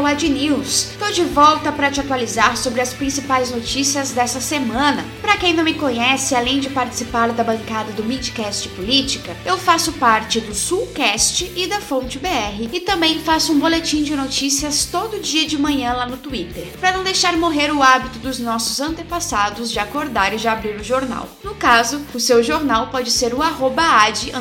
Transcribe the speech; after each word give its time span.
ao 0.00 0.06
Ad 0.06 0.22
News. 0.22 0.99
De 1.10 1.24
volta 1.24 1.72
para 1.72 1.90
te 1.90 1.98
atualizar 1.98 2.56
sobre 2.56 2.80
as 2.80 2.94
principais 2.94 3.50
notícias 3.50 4.12
dessa 4.12 4.40
semana. 4.40 5.04
Para 5.20 5.36
quem 5.36 5.52
não 5.52 5.64
me 5.64 5.74
conhece, 5.74 6.36
além 6.36 6.60
de 6.60 6.70
participar 6.70 7.32
da 7.32 7.42
bancada 7.42 7.90
do 7.92 8.04
Midcast 8.04 8.68
Política, 8.70 9.36
eu 9.44 9.58
faço 9.58 9.92
parte 9.94 10.40
do 10.40 10.54
Sulcast 10.54 11.50
e 11.56 11.66
da 11.66 11.80
Fonte 11.80 12.16
BR 12.16 12.68
e 12.72 12.80
também 12.80 13.18
faço 13.18 13.52
um 13.52 13.58
boletim 13.58 14.04
de 14.04 14.14
notícias 14.14 14.84
todo 14.84 15.20
dia 15.20 15.46
de 15.46 15.58
manhã 15.58 15.94
lá 15.94 16.06
no 16.06 16.16
Twitter, 16.16 16.68
para 16.80 16.92
não 16.92 17.02
deixar 17.02 17.36
morrer 17.36 17.72
o 17.72 17.82
hábito 17.82 18.20
dos 18.20 18.38
nossos 18.38 18.80
antepassados 18.80 19.70
de 19.70 19.80
acordar 19.80 20.32
e 20.32 20.38
já 20.38 20.52
abrir 20.52 20.76
o 20.76 20.84
jornal. 20.84 21.28
No 21.42 21.56
caso, 21.56 22.00
o 22.14 22.20
seu 22.20 22.40
jornal 22.42 22.86
pode 22.86 23.10
ser 23.10 23.34
o 23.34 23.42
arroba 23.42 23.82
ad 23.82 24.32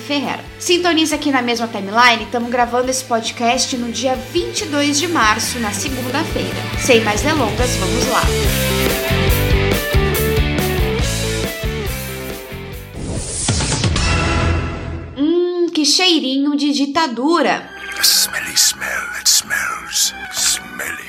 Ferreira. 0.00 0.44
Sintoniza 0.58 1.14
aqui 1.14 1.30
na 1.30 1.40
mesma 1.40 1.68
timeline, 1.68 2.24
estamos 2.24 2.50
gravando 2.50 2.90
esse 2.90 3.04
podcast 3.04 3.76
no 3.76 3.92
dia 3.92 4.16
22 4.16 4.98
de 4.98 5.06
março, 5.06 5.58
na 5.60 5.72
segunda-feira. 6.16 6.78
Sem 6.78 7.00
mais 7.02 7.20
delongas, 7.20 7.76
vamos 7.76 8.06
lá. 8.08 8.22
Hum, 15.16 15.68
que 15.72 15.84
cheirinho 15.84 16.56
de 16.56 16.72
ditadura! 16.72 17.70
A 17.98 18.02
smelly 18.02 18.56
smell 18.56 19.12
that 19.14 19.26
smells 19.28 20.12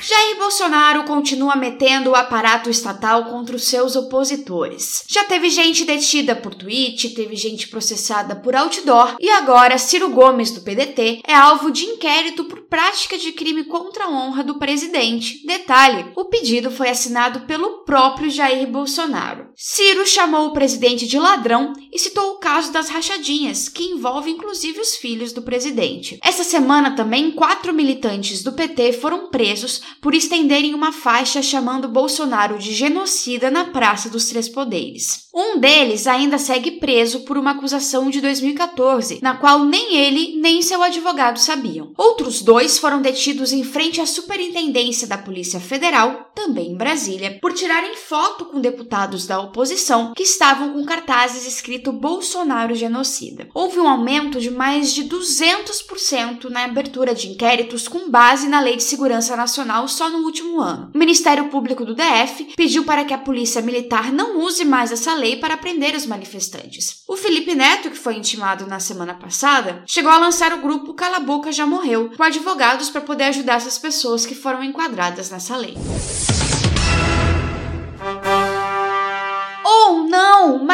Jair 0.08 0.38
Bolsonaro 0.38 1.04
continua 1.04 1.54
metendo 1.54 2.12
o 2.12 2.14
aparato 2.14 2.70
estatal 2.70 3.26
contra 3.26 3.54
os 3.54 3.64
seus 3.64 3.94
opositores. 3.94 5.04
Já 5.06 5.22
teve 5.24 5.50
gente 5.50 5.84
detida 5.84 6.34
por 6.34 6.54
tweet, 6.54 7.10
teve 7.10 7.36
gente 7.36 7.68
processada 7.68 8.34
por 8.34 8.56
outdoor 8.56 9.16
e 9.20 9.28
agora 9.28 9.76
Ciro 9.76 10.08
Gomes 10.08 10.50
do 10.50 10.62
PDT 10.62 11.20
é 11.26 11.34
alvo 11.34 11.70
de 11.70 11.84
inquérito 11.84 12.44
por 12.44 12.62
prática 12.62 13.18
de 13.18 13.32
crime 13.32 13.64
contra 13.64 14.04
a 14.04 14.08
honra 14.08 14.42
do 14.42 14.58
presidente. 14.58 15.46
Detalhe: 15.46 16.10
o 16.16 16.24
pedido 16.24 16.70
foi 16.70 16.88
assinado 16.88 17.40
pelo 17.40 17.84
próprio 17.84 18.30
Jair 18.30 18.66
Bolsonaro. 18.66 19.48
Ciro 19.54 20.06
chamou 20.06 20.46
o 20.46 20.52
presidente 20.54 21.06
de 21.06 21.18
ladrão 21.18 21.74
e 21.92 21.98
citou 21.98 22.30
o 22.30 22.38
caso 22.38 22.72
das 22.72 22.88
rachadinhas, 22.88 23.68
que 23.68 23.84
envolve 23.84 24.30
inclusive 24.30 24.80
os 24.80 24.96
filhos 24.96 25.34
do 25.34 25.42
presidente. 25.42 26.18
Essa 26.24 26.44
semana 26.44 26.96
também 26.96 27.30
quatro 27.30 27.74
militantes 27.74 28.42
do 28.42 28.54
PT 28.54 28.94
foram 28.94 29.28
presos 29.28 29.82
por 30.00 30.14
estenderem 30.14 30.74
uma 30.74 30.92
faixa 30.92 31.42
chamando 31.42 31.88
Bolsonaro 31.88 32.58
de 32.58 32.72
genocida 32.74 33.50
na 33.50 33.64
Praça 33.66 34.08
dos 34.08 34.26
Três 34.26 34.48
Poderes. 34.48 35.28
Um 35.34 35.58
deles 35.58 36.06
ainda 36.06 36.38
segue 36.38 36.72
preso 36.72 37.20
por 37.20 37.36
uma 37.36 37.52
acusação 37.52 38.10
de 38.10 38.20
2014, 38.20 39.20
na 39.22 39.36
qual 39.36 39.64
nem 39.64 39.96
ele 39.96 40.40
nem 40.40 40.62
seu 40.62 40.82
advogado 40.82 41.38
sabiam. 41.38 41.92
Outros 41.96 42.42
dois 42.42 42.78
foram 42.78 43.00
detidos 43.00 43.52
em 43.52 43.62
frente 43.64 44.00
à 44.00 44.06
Superintendência 44.06 45.06
da 45.06 45.18
Polícia 45.18 45.60
Federal, 45.60 46.30
também 46.34 46.72
em 46.72 46.76
Brasília, 46.76 47.38
por 47.40 47.52
tirarem 47.52 47.96
foto 47.96 48.46
com 48.46 48.60
deputados 48.60 49.26
da 49.26 49.40
oposição 49.40 50.12
que 50.14 50.22
estavam 50.22 50.72
com 50.72 50.84
cartazes 50.84 51.46
escrito 51.46 51.92
Bolsonaro 51.92 52.74
genocida. 52.74 53.48
Houve 53.54 53.78
um 53.78 53.88
aumento 53.88 54.40
de 54.40 54.50
mais 54.50 54.92
de 54.92 55.04
200% 55.04 56.44
na 56.50 56.64
abertura 56.64 57.14
de 57.14 57.28
inquéritos 57.28 57.88
com 57.88 58.10
base 58.10 58.48
na 58.48 58.60
Lei 58.60 58.76
de 58.76 58.82
Segurança 58.82 59.36
Nacional 59.36 59.87
só 59.88 60.08
no 60.08 60.18
último 60.18 60.60
ano. 60.60 60.90
O 60.94 60.98
Ministério 60.98 61.48
Público 61.48 61.84
do 61.84 61.94
DF 61.94 62.54
pediu 62.56 62.84
para 62.84 63.04
que 63.04 63.14
a 63.14 63.18
Polícia 63.18 63.62
Militar 63.62 64.12
não 64.12 64.40
use 64.40 64.64
mais 64.64 64.92
essa 64.92 65.14
lei 65.14 65.36
para 65.36 65.56
prender 65.56 65.94
os 65.94 66.06
manifestantes. 66.06 67.02
O 67.08 67.16
Felipe 67.16 67.54
Neto, 67.54 67.90
que 67.90 67.98
foi 67.98 68.16
intimado 68.16 68.66
na 68.66 68.80
semana 68.80 69.14
passada, 69.14 69.82
chegou 69.86 70.10
a 70.10 70.18
lançar 70.18 70.52
o 70.52 70.60
grupo 70.60 70.94
Cala 70.94 71.20
Boca 71.20 71.50
Já 71.50 71.66
Morreu, 71.66 72.10
com 72.16 72.22
advogados 72.22 72.90
para 72.90 73.00
poder 73.00 73.24
ajudar 73.24 73.56
essas 73.56 73.78
pessoas 73.78 74.24
que 74.24 74.34
foram 74.34 74.62
enquadradas 74.62 75.30
nessa 75.30 75.56
lei. 75.56 75.74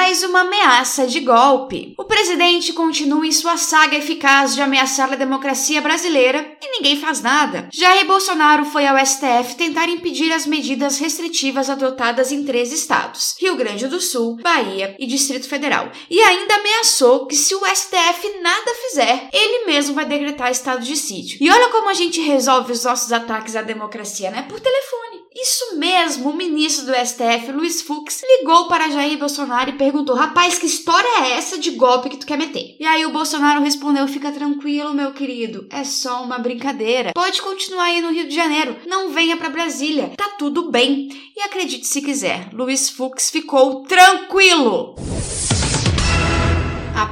Mais 0.04 0.22
uma 0.22 0.40
ameaça 0.40 1.06
de 1.06 1.20
golpe. 1.20 1.94
O 1.96 2.04
presidente 2.04 2.74
continua 2.74 3.26
em 3.26 3.32
sua 3.32 3.56
saga 3.56 3.96
eficaz 3.96 4.54
de 4.54 4.60
ameaçar 4.60 5.10
a 5.10 5.16
democracia 5.16 5.80
brasileira 5.80 6.58
e 6.62 6.76
ninguém 6.76 7.00
faz 7.00 7.22
nada. 7.22 7.70
Jair 7.72 8.06
Bolsonaro 8.06 8.66
foi 8.66 8.86
ao 8.86 8.98
STF 8.98 9.56
tentar 9.56 9.88
impedir 9.88 10.30
as 10.30 10.44
medidas 10.46 10.98
restritivas 10.98 11.70
adotadas 11.70 12.30
em 12.30 12.44
três 12.44 12.70
estados: 12.70 13.34
Rio 13.40 13.56
Grande 13.56 13.88
do 13.88 13.98
Sul, 13.98 14.36
Bahia 14.42 14.94
e 14.98 15.06
Distrito 15.06 15.48
Federal, 15.48 15.90
e 16.10 16.20
ainda 16.20 16.56
ameaçou 16.56 17.26
que 17.26 17.34
se 17.34 17.54
o 17.54 17.64
STF 17.64 18.40
nada 18.42 18.74
fizer, 18.74 19.30
ele 19.32 19.64
mesmo 19.64 19.94
vai 19.94 20.04
decretar 20.04 20.50
estado 20.50 20.84
de 20.84 20.98
sítio. 20.98 21.38
E 21.40 21.50
olha 21.50 21.70
como 21.70 21.88
a 21.88 21.94
gente 21.94 22.20
resolve 22.20 22.72
os 22.72 22.84
nossos 22.84 23.10
ataques 23.10 23.56
à 23.56 23.62
democracia, 23.62 24.30
né? 24.30 24.42
Por 24.42 24.60
telefone. 24.60 25.13
Isso 25.34 25.76
mesmo, 25.76 26.30
o 26.30 26.36
ministro 26.36 26.86
do 26.86 26.94
STF, 26.94 27.50
Luiz 27.50 27.82
Fux, 27.82 28.22
ligou 28.22 28.68
para 28.68 28.88
Jair 28.88 29.18
Bolsonaro 29.18 29.70
e 29.70 29.76
perguntou: 29.76 30.14
Rapaz, 30.14 30.58
que 30.58 30.66
história 30.66 31.24
é 31.24 31.32
essa 31.32 31.58
de 31.58 31.72
golpe 31.72 32.08
que 32.08 32.16
tu 32.16 32.24
quer 32.24 32.38
meter? 32.38 32.76
E 32.78 32.86
aí 32.86 33.04
o 33.04 33.10
Bolsonaro 33.10 33.60
respondeu: 33.60 34.06
Fica 34.06 34.30
tranquilo, 34.30 34.94
meu 34.94 35.12
querido, 35.12 35.66
é 35.70 35.82
só 35.82 36.22
uma 36.22 36.38
brincadeira. 36.38 37.10
Pode 37.12 37.42
continuar 37.42 37.86
aí 37.86 38.00
no 38.00 38.12
Rio 38.12 38.28
de 38.28 38.34
Janeiro, 38.34 38.76
não 38.86 39.10
venha 39.10 39.36
para 39.36 39.50
Brasília, 39.50 40.12
tá 40.16 40.36
tudo 40.38 40.70
bem. 40.70 41.08
E 41.36 41.40
acredite 41.40 41.86
se 41.88 42.00
quiser, 42.00 42.50
Luiz 42.52 42.88
Fux 42.88 43.28
ficou 43.28 43.82
tranquilo. 43.82 44.94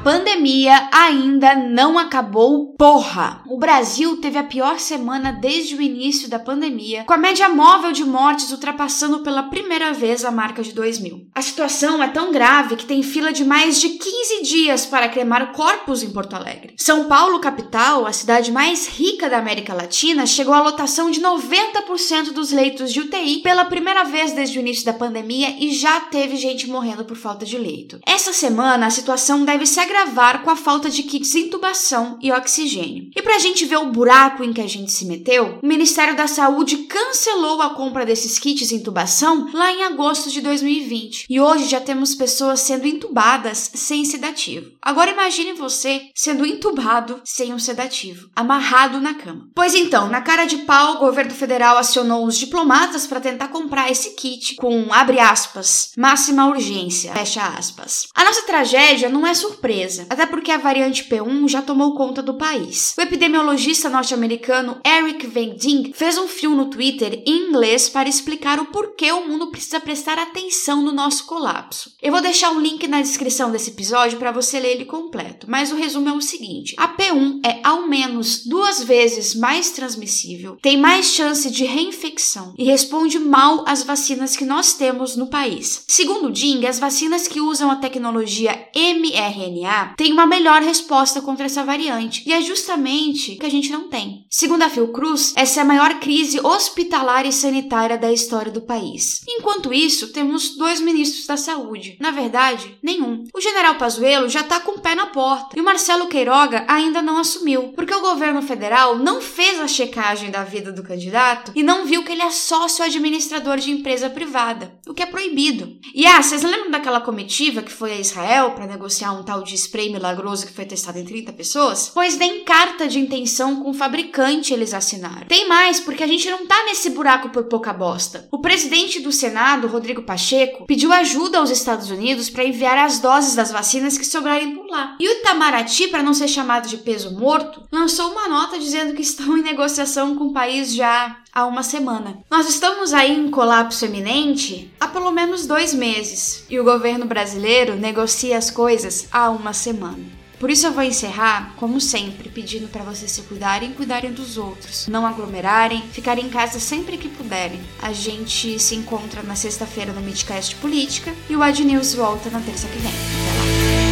Pandemia 0.02 0.88
ainda 0.90 1.54
não 1.54 1.96
acabou, 1.96 2.74
porra! 2.76 3.40
O 3.48 3.56
Brasil 3.56 4.16
teve 4.16 4.36
a 4.36 4.42
pior 4.42 4.80
semana 4.80 5.30
desde 5.30 5.76
o 5.76 5.80
início 5.80 6.28
da 6.28 6.40
pandemia, 6.40 7.04
com 7.04 7.12
a 7.12 7.16
média 7.16 7.48
móvel 7.48 7.92
de 7.92 8.04
mortes 8.04 8.50
ultrapassando 8.50 9.20
pela 9.20 9.44
primeira 9.44 9.92
vez 9.92 10.24
a 10.24 10.32
marca 10.32 10.60
de 10.60 10.72
2 10.72 10.98
mil. 10.98 11.28
A 11.32 11.41
situação 11.41 12.02
é 12.02 12.08
tão 12.08 12.32
grave 12.32 12.74
que 12.74 12.84
tem 12.84 13.00
fila 13.00 13.32
de 13.32 13.44
mais 13.44 13.80
de 13.80 13.91
15 13.91 14.42
dias 14.42 14.84
para 14.84 15.08
cremar 15.08 15.52
corpos 15.52 16.02
em 16.02 16.10
Porto 16.10 16.34
Alegre. 16.34 16.74
São 16.76 17.04
Paulo, 17.04 17.38
capital, 17.38 18.04
a 18.04 18.12
cidade 18.12 18.50
mais 18.50 18.88
rica 18.88 19.30
da 19.30 19.38
América 19.38 19.72
Latina, 19.72 20.26
chegou 20.26 20.52
à 20.52 20.62
lotação 20.62 21.12
de 21.12 21.20
90% 21.20 22.32
dos 22.32 22.50
leitos 22.50 22.92
de 22.92 22.98
UTI 22.98 23.41
pela 23.41 23.66
primeira 23.66 24.02
vez 24.02 24.32
desde 24.32 24.58
o 24.58 24.62
início 24.62 24.84
da 24.84 24.92
pandemia 24.92 25.54
e 25.60 25.70
já 25.70 26.00
teve 26.00 26.34
gente 26.34 26.68
morrendo 26.68 27.04
por 27.04 27.16
falta 27.16 27.46
de 27.46 27.56
leito. 27.56 28.00
Essa 28.04 28.32
semana, 28.32 28.86
a 28.86 28.91
situação 28.91 29.44
deve 29.44 29.64
se 29.64 29.78
agravar 29.92 30.42
com 30.42 30.50
a 30.50 30.56
falta 30.56 30.88
de 30.88 31.03
kits 31.03 31.32
de 31.32 31.41
intubação 31.41 32.19
e 32.20 32.32
oxigênio. 32.32 33.10
E 33.14 33.20
para 33.20 33.36
a 33.36 33.38
gente 33.38 33.66
ver 33.66 33.76
o 33.76 33.92
buraco 33.92 34.42
em 34.42 34.53
que 34.53 34.60
a 34.60 34.66
gente 34.66 34.91
se 34.91 35.04
meteu, 35.04 35.58
o 35.62 35.66
Ministério 35.66 36.16
da 36.16 36.26
Saúde 36.26 36.78
cancelou 36.78 37.60
a 37.60 37.70
compra 37.70 38.06
desses 38.06 38.38
kits 38.38 38.69
de 38.69 38.76
intubação 38.76 39.50
lá 39.53 39.70
em 39.70 39.84
agosto 39.84 40.30
de 40.30 40.41
2020. 40.41 41.26
E 41.28 41.41
hoje 41.41 41.66
já 41.66 41.80
temos 41.80 42.14
pessoas 42.14 42.60
sendo 42.60 42.86
intubadas 42.86 43.70
sem 43.75 44.04
sedativo. 44.04 44.72
Agora 44.80 45.10
imagine 45.10 45.53
você 45.53 46.09
sendo 46.14 46.47
intubado 46.47 47.20
sem 47.24 47.53
um 47.53 47.59
sedativo, 47.59 48.30
amarrado 48.34 49.00
na 49.00 49.14
cama. 49.14 49.48
Pois 49.54 49.74
então, 49.74 50.09
na 50.09 50.22
cara 50.22 50.47
de 50.47 50.59
pau, 50.59 50.94
o 50.94 50.98
governo 51.00 51.32
federal 51.32 51.76
acionou 51.76 52.24
os 52.24 52.38
diplomatas 52.38 53.06
para 53.06 53.20
tentar 53.20 53.48
comprar 53.48 53.91
esse 53.91 54.10
kit 54.14 54.54
com, 54.56 54.92
abre 54.92 55.20
aspas, 55.20 55.91
máxima 55.98 56.47
urgência, 56.47 57.12
fecha 57.12 57.47
aspas. 57.47 58.06
A 58.14 58.24
nossa 58.24 58.42
tragédia 58.42 59.09
não 59.09 59.26
é 59.26 59.34
surpresa 59.34 59.81
até 60.09 60.26
porque 60.26 60.50
a 60.50 60.59
variante 60.59 61.04
P1 61.04 61.48
já 61.48 61.62
tomou 61.62 61.94
conta 61.94 62.22
do 62.22 62.34
país. 62.34 62.94
O 62.97 63.00
epidemiologista 63.00 63.88
norte-americano 63.88 64.80
Eric 64.84 65.27
Van 65.27 65.54
Dink 65.56 65.92
fez 65.95 66.18
um 66.18 66.28
filme 66.28 66.56
no 66.56 66.66
Twitter 66.66 67.22
em 67.27 67.48
inglês 67.48 67.89
para 67.89 68.09
explicar 68.09 68.59
o 68.60 68.66
porquê 68.66 69.10
o 69.12 69.27
mundo 69.27 69.51
precisa 69.51 69.80
prestar 69.80 70.18
atenção 70.18 70.83
no 70.83 70.92
nosso 70.92 71.27
colapso. 71.27 71.92
Eu 72.01 72.12
vou 72.12 72.21
deixar 72.21 72.51
um 72.51 72.60
link 72.60 72.86
na 72.86 73.01
descrição 73.01 73.51
desse 73.51 73.71
episódio 73.71 74.18
para 74.18 74.33
você 74.33 74.60
ler 74.60 74.72
ele 74.72 74.84
completo, 74.84 75.47
mas 75.48 75.72
o 75.72 75.77
resumo 75.77 76.09
é 76.09 76.12
o 76.12 76.21
seguinte: 76.21 76.74
a 76.77 76.89
P1 76.89 77.41
é 77.45 77.60
ao 77.65 77.89
menos 77.89 78.47
duas 78.47 78.83
vezes 78.83 79.34
mais 79.34 79.71
transmissível, 79.71 80.56
tem 80.60 80.77
mais 80.77 81.06
chance 81.06 81.51
de 81.51 81.65
reinfecção 81.65 82.54
e 82.56 82.65
responde 82.65 83.18
mal 83.18 83.65
às 83.66 83.83
vacinas 83.83 84.36
que 84.36 84.45
nós 84.45 84.74
temos 84.74 85.16
no 85.16 85.28
país. 85.28 85.84
Segundo 85.89 86.30
Ding, 86.30 86.66
as 86.66 86.78
vacinas 86.78 87.27
que 87.27 87.41
usam 87.41 87.71
a 87.71 87.77
tecnologia 87.77 88.68
mRNA 88.74 89.72
Tem 89.97 90.13
uma 90.13 90.27
melhor 90.27 90.63
resposta 90.63 91.21
contra 91.21 91.47
essa 91.47 91.65
variante, 91.65 92.22
e 92.27 92.33
é 92.33 92.41
justamente 92.41 93.36
que 93.36 93.47
a 93.47 93.51
gente 93.51 93.71
não 93.71 93.89
tem. 93.89 94.27
Segundo 94.30 94.63
a 94.63 94.71
Fiocruz, 94.71 95.33
essa 95.36 95.60
é 95.60 95.63
a 95.63 95.66
maior 95.66 96.01
crise 96.01 96.41
hospitalar 96.41 97.27
e 97.27 97.33
sanitária 97.33 97.98
da 97.98 98.13
história 98.13 98.51
do 98.51 98.63
país. 98.63 99.22
Enquanto 99.28 99.72
isso, 99.72 100.13
temos 100.13 100.57
dois 100.57 100.80
ministros 100.80 101.27
da 101.27 101.36
saúde. 101.36 101.97
Na 102.01 102.10
verdade, 102.10 102.78
nenhum. 102.83 103.24
O 103.34 103.41
general 103.41 103.74
Pazuello 103.77 104.28
já 104.28 104.41
está 104.41 104.60
com 104.60 104.72
o 104.72 104.80
pé 104.80 104.95
na 104.95 105.07
porta. 105.07 105.57
E 105.57 105.60
o 105.60 105.65
Marcelo 105.65 106.09
Queiroga 106.09 106.65
ainda 106.68 107.03
não 107.03 107.18
assumiu, 107.18 107.72
porque 107.75 107.95
o 107.95 108.01
governo 108.01 108.42
federal 108.42 108.98
não 108.98 109.21
fez 109.21 109.60
a 109.60 109.68
checagem 109.68 110.30
da 110.30 110.45
vida 110.45 110.72
do 110.72 110.83
candidato 110.83 111.53
e 111.54 111.63
não 111.63 111.84
viu 111.84 112.03
que 112.04 112.13
ele 112.13 112.22
é 112.22 112.30
sócio 112.30 112.84
administrador 112.84 113.59
de 113.59 113.71
empresa 113.71 114.10
privada, 114.10 114.78
o 114.86 114.95
que 114.95 115.03
é 115.03 115.07
proibido. 115.07 115.78
E 115.95 116.07
ah, 116.07 116.22
vocês 116.22 116.42
lembram 116.42 116.71
daquela 116.71 117.01
comitiva 117.01 117.63
que 117.63 117.72
foi 117.72 117.92
a 117.92 118.01
Israel 118.01 118.53
para 118.53 118.66
negociar 118.66 119.13
um 119.13 119.22
tal 119.22 119.42
de 119.42 119.54
spray 119.62 119.91
milagroso 119.91 120.47
que 120.47 120.53
foi 120.53 120.64
testado 120.64 120.98
em 120.98 121.04
30 121.04 121.32
pessoas? 121.32 121.91
Pois 121.92 122.16
nem 122.16 122.44
carta 122.44 122.86
de 122.86 122.98
intenção 122.98 123.62
com 123.62 123.70
o 123.70 123.74
fabricante 123.74 124.53
eles 124.53 124.74
assinaram. 124.74 125.26
Tem 125.26 125.48
mais, 125.48 125.80
porque 125.80 126.03
a 126.03 126.06
gente 126.06 126.30
não 126.30 126.47
tá 126.47 126.64
nesse 126.64 126.91
buraco 126.91 127.30
por 127.30 127.44
pouca 127.44 127.72
bosta. 127.72 128.28
O 128.30 128.38
presidente 128.38 129.00
do 129.00 129.12
Senado, 129.12 129.68
Rodrigo 129.68 130.03
Pacheco, 130.03 130.66
pediu 130.66 130.92
ajuda 130.92 131.38
aos 131.38 131.50
Estados 131.50 131.91
Unidos 131.91 132.28
para 132.28 132.44
enviar 132.44 132.78
as 132.78 132.98
doses 132.98 133.34
das 133.34 133.50
vacinas 133.50 133.97
que 133.97 134.04
sobrarem 134.04 134.54
por 134.54 134.66
lá. 134.66 134.97
E 135.00 135.09
o 135.09 135.12
Itamaraty, 135.12 135.88
para 135.88 136.03
não 136.03 136.15
ser 136.15 136.28
chamado 136.28 136.68
de 136.68 136.78
peso 136.78 137.12
morto, 137.18 137.62
lançou 137.70 138.10
uma 138.10 138.28
nota 138.28 138.58
dizendo 138.58 138.94
que 138.94 139.03
estão 139.03 139.36
em 139.36 139.42
negociação 139.42 140.16
com 140.16 140.24
o 140.24 140.32
país 140.32 140.74
já 140.74 141.22
há 141.32 141.46
uma 141.46 141.62
semana. 141.62 142.18
Nós 142.30 142.48
estamos 142.48 142.92
aí 142.92 143.16
em 143.16 143.30
colapso 143.30 143.84
eminente 143.84 144.72
há 144.78 144.86
pelo 144.86 145.10
menos 145.10 145.46
dois 145.46 145.72
meses 145.72 146.44
e 146.50 146.60
o 146.60 146.64
governo 146.64 147.06
brasileiro 147.06 147.76
negocia 147.76 148.36
as 148.36 148.50
coisas 148.50 149.08
há 149.10 149.30
uma 149.30 149.52
semana. 149.52 150.22
Por 150.38 150.50
isso 150.50 150.66
eu 150.66 150.72
vou 150.72 150.82
encerrar, 150.82 151.54
como 151.56 151.80
sempre, 151.80 152.28
pedindo 152.28 152.66
para 152.66 152.82
vocês 152.82 153.12
se 153.12 153.22
cuidarem 153.22 153.70
e 153.70 153.74
cuidarem 153.74 154.12
dos 154.12 154.36
outros. 154.36 154.88
Não 154.88 155.06
aglomerarem, 155.06 155.82
ficarem 155.92 156.26
em 156.26 156.30
casa 156.30 156.58
sempre 156.58 156.98
que 156.98 157.08
puderem. 157.08 157.60
A 157.80 157.92
gente 157.92 158.58
se 158.58 158.74
encontra 158.74 159.22
na 159.22 159.36
sexta-feira 159.36 159.92
no 159.92 160.00
Midcast 160.00 160.56
Política 160.56 161.14
e 161.30 161.36
o 161.36 161.42
Ad 161.44 161.64
News 161.64 161.94
volta 161.94 162.28
na 162.28 162.40
terça 162.40 162.66
que 162.66 162.78
vem. 162.78 162.90
Até 162.90 163.86
lá! 163.86 163.91